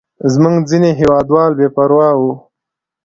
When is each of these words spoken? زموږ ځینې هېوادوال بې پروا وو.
زموږ 0.33 0.57
ځینې 0.71 0.89
هېوادوال 0.99 1.51
بې 1.57 1.67
پروا 1.75 2.09
وو. 2.19 2.33